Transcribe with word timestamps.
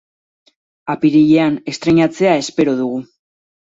Apirilean 0.93 1.59
estreinatzea 1.73 2.35
espero 2.47 2.75
dugu. 2.81 2.99